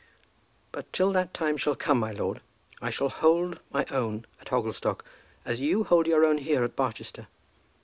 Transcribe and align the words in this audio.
"But 0.71 0.91
till 0.91 1.11
that 1.11 1.31
time 1.31 1.57
shall 1.57 1.75
come, 1.75 1.99
my 1.99 2.09
lord, 2.11 2.41
I 2.81 2.89
shall 2.89 3.09
hold 3.09 3.59
my 3.69 3.85
own 3.91 4.25
at 4.39 4.47
Hogglestock 4.49 5.05
as 5.45 5.61
you 5.61 5.83
hold 5.83 6.07
your 6.07 6.25
own 6.25 6.39
here 6.39 6.63
at 6.63 6.75
Barchester. 6.75 7.27